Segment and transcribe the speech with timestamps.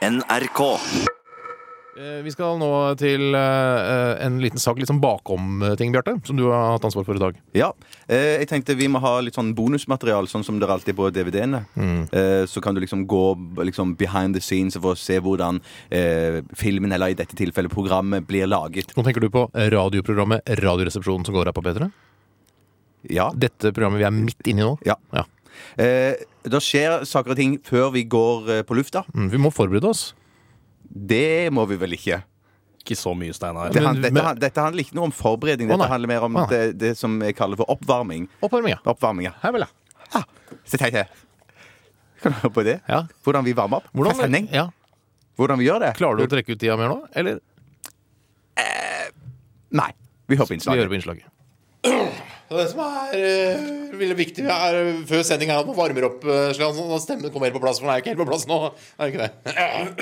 [0.00, 0.60] NRK.
[2.00, 6.46] Eh, Vi skal nå til eh, en liten sak litt sånn bakom-ting, Bjarte, som du
[6.48, 7.36] har hatt ansvar for i dag.
[7.52, 7.68] Ja.
[8.08, 11.10] Eh, jeg tenkte vi må ha litt sånn bonusmaterial, sånn som det er alltid på
[11.12, 11.66] DVD-ene.
[11.76, 11.98] Mm.
[12.48, 13.24] så kan du liksom gå
[13.66, 15.60] liksom behind the scenes for å se hvordan
[15.92, 18.94] eh, filmen, eller i dette tilfellet programmet, blir laget.
[18.96, 21.90] Nå tenker du på radioprogrammet Radioresepsjonen som går her på P3?
[23.12, 23.28] Ja.
[23.36, 24.78] Dette programmet vi er midt inni nå?
[24.88, 24.96] Ja.
[25.12, 25.26] Ja.
[25.80, 26.14] Eh,
[26.44, 29.04] det skjer saker og ting før vi går eh, på lufta.
[29.14, 30.14] Mm, Vi må forberede oss.
[30.90, 32.22] Det må vi vel ikke.
[32.80, 33.70] Ikke så mye, Steinar.
[33.74, 35.68] Det, han, dette, han- dette handler ikke noe om forberedning.
[35.68, 38.24] Dette handler mer om det, det som jeg kaller for oppvarming.
[38.42, 38.80] Oppvarming, ja.
[38.88, 39.34] Oppvarming, ja.
[39.42, 40.22] Her vel, ja.
[40.66, 41.08] Så tenkte jeg
[42.22, 42.80] Kan du høre på det?
[42.88, 43.04] Ja.
[43.24, 43.92] Hvordan vi varmer opp?
[43.94, 44.48] Hvordan, sending?
[44.52, 44.66] ja.
[45.38, 45.92] Hvordan vi gjør det?
[45.96, 47.38] Klarer du å trekke ut tida mer nå, eller
[49.70, 49.90] Nei.
[50.26, 52.26] Vi hører på skal vi hører på innslaget?
[52.50, 56.24] Det som er uh, veldig viktig er, eh, før sending, er at man varmer opp
[56.26, 57.78] uh, slik at stemmen kommer helt på plass.
[57.78, 58.58] For den er ikke helt på plass nå.
[58.98, 59.54] Er det ikke det?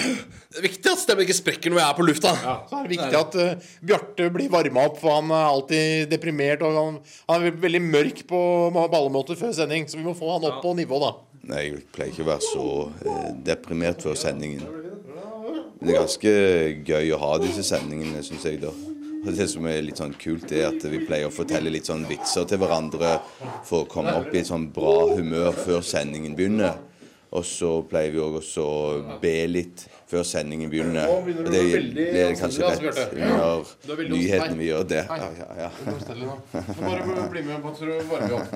[0.48, 2.32] Det er viktig at stemmen ikke sprekker når jeg er på lufta.
[2.70, 6.64] Så er det viktig at uh, Bjarte blir varma opp, for han er alltid deprimert.
[6.64, 8.42] Og han, han er veldig mørk på
[8.78, 11.12] ballemåter før sending, så vi må få han opp på nivå, da.
[11.48, 12.66] Nei, jeg pleier ikke å være så
[13.08, 14.64] eh, deprimert før sendingen.
[14.64, 16.32] Men det er ganske
[16.88, 18.72] gøy å ha disse sendingene, syns jeg, da.
[19.24, 22.06] Og det som er litt sånn kult, er at vi pleier å fortelle litt sånn
[22.08, 23.16] vitser til hverandre
[23.66, 26.78] for å komme opp i et sånn bra humør før sendingen begynner.
[27.28, 31.10] Og så pleier vi også å be litt før sendingen begynner.
[31.12, 35.02] Og det blir kanskje rett under nyhetene vi gjør det.
[35.04, 35.70] Ja, ja, ja.
[36.80, 38.54] Bare bli med på å varme opp.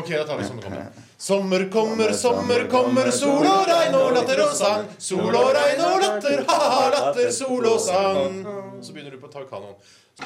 [0.00, 0.86] Ok, da tar vi sommer kommer.
[1.22, 4.88] Sommer kommer, sommer kommer, sol og regn og latter og sang.
[4.96, 8.40] Sol og regn og latter, ha-ha, latter, sol og sang.
[8.80, 9.76] Så begynner du på Taukanoen.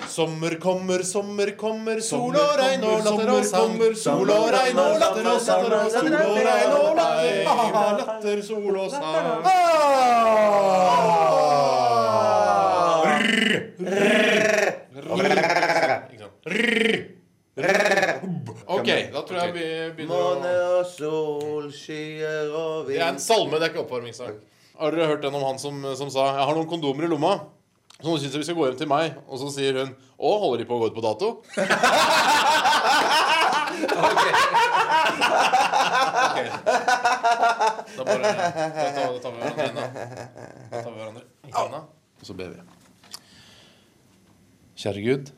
[0.08, 3.76] Sommer kommer, sommer kommer, sol og regn og latter og sang.
[3.94, 5.66] Sol og regn og latter og sang.
[5.94, 9.44] Sol og regn og latter, latter, sol og sang.
[18.66, 23.18] Ok, da tror jeg vi begynner å Måne og sol, skyer og Det er en
[23.22, 24.34] salme, det er ikke oppvarmingssang.
[24.76, 27.40] Har dere hørt den om han som, som sa 'Jeg har noen kondomer i lomma'?
[27.96, 29.14] Så nå syns jeg vi skal gå hjem til meg.
[29.28, 31.42] Og så sier hun 'Å, holder de på å gå ut på dato?'
[33.96, 34.22] Ok.
[36.36, 36.48] Ok.
[37.96, 40.06] Da bare da tar, da tar vi hverandre i hendene.
[40.70, 41.24] Da tar vi hverandre
[42.16, 42.62] og så ber vi.
[44.76, 45.32] Kjære Gud.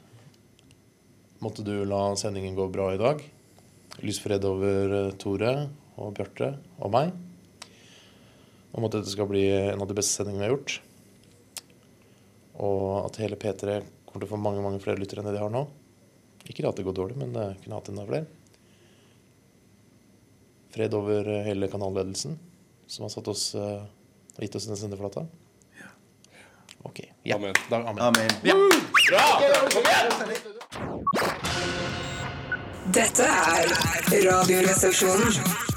[1.44, 3.22] Måtte du la sendingen gå bra i dag.
[4.02, 5.52] Lys fred over eh, Tore
[5.98, 7.12] og Bjarte og meg.
[8.74, 10.78] Om at dette skal bli en av de beste sendingene vi har gjort.
[12.62, 15.44] Og at hele P3 kommer til å få mange mange flere lyttere enn det de
[15.44, 15.66] har nå.
[16.48, 18.37] Ikke at det går dårlig, men det kunne hatt enda flere.
[20.74, 22.38] Fred over eh, hele kanalledelsen,
[22.86, 23.84] som har satt oss uh,
[24.36, 25.26] og gitt oss denne sendeflata.
[26.86, 27.00] Ok.
[27.22, 27.36] Ja.
[27.36, 27.54] Amen.
[27.70, 27.98] Da, amen.
[27.98, 28.30] Amen.
[32.92, 33.66] Dette er
[34.30, 35.67] Radioresepsjonen.